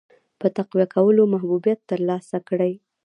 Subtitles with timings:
[0.39, 2.73] په تقویه کولو محبوبیت ترلاسه کړي.